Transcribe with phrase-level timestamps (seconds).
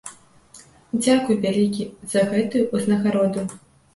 [1.03, 3.45] Дзякуй вялікі за гэтую ўзнагароду.